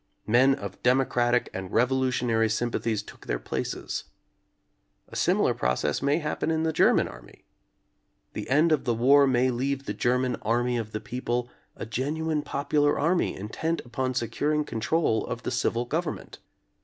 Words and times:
Men 0.25 0.55
of 0.55 0.81
democratic 0.81 1.47
and 1.53 1.71
revolutionary 1.71 2.49
sympathies 2.49 3.03
took 3.03 3.27
their 3.27 3.37
places. 3.37 4.05
A 5.09 5.15
similar 5.15 5.53
process 5.53 6.01
may 6.01 6.17
happen 6.17 6.49
in 6.49 6.63
the 6.63 6.73
German 6.73 7.07
army. 7.07 7.43
The 8.33 8.49
end 8.49 8.71
of 8.71 8.85
the 8.85 8.95
war 8.95 9.27
may 9.27 9.51
leave 9.51 9.85
the 9.85 9.93
German 9.93 10.37
"army 10.41 10.79
of 10.79 10.91
the 10.91 11.01
people" 11.01 11.51
a 11.75 11.85
genu 11.85 12.31
ine 12.31 12.41
popular 12.41 12.97
army 12.97 13.35
intent 13.35 13.79
upon 13.85 14.15
securing 14.15 14.63
control 14.63 15.23
of 15.27 15.43
the 15.43 15.51
civil 15.51 15.85
government. 15.85 16.39